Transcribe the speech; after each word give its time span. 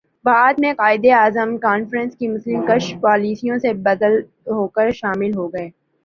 بعد 0.25 0.53
میں 0.59 0.71
قائداعظم 0.73 1.55
کانگریس 1.59 2.15
کی 2.17 2.27
مسلم 2.27 2.65
کش 2.67 2.93
پالیسیوں 3.01 3.57
سے 3.59 3.73
بددل 3.75 4.19
ہوکر 4.49 4.91
شامل 4.93 5.35
ہوگئے 5.35 5.69